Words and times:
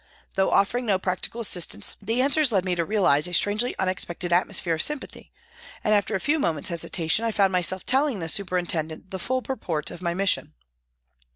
Though 0.33 0.49
offering 0.49 0.87
no 0.87 0.97
practical 0.97 1.41
assistance 1.41 1.95
the 2.01 2.23
answers 2.23 2.51
led 2.51 2.65
me 2.65 2.73
to 2.73 2.83
realise 2.83 3.27
a 3.27 3.33
strangely 3.35 3.75
unexpected 3.77 4.33
atmosphere 4.33 4.73
of 4.73 4.81
sympathy, 4.81 5.31
and 5.83 5.93
after 5.93 6.15
a 6.15 6.19
few 6.19 6.39
moments 6.39 6.69
hesitation 6.69 7.23
I 7.23 7.29
found 7.29 7.51
myself 7.51 7.85
telling 7.85 8.17
this 8.17 8.33
superintendent 8.33 9.11
the 9.11 9.19
full 9.19 9.43
purport 9.43 9.91
of 9.91 10.01
my 10.01 10.15
mission. 10.15 10.55